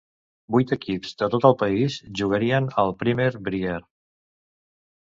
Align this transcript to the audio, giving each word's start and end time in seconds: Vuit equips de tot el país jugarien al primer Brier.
Vuit 0.53 0.71
equips 0.75 1.13
de 1.19 1.29
tot 1.35 1.45
el 1.51 1.55
país 1.61 1.99
jugarien 2.21 2.73
al 2.87 2.95
primer 3.05 3.31
Brier. 3.51 3.79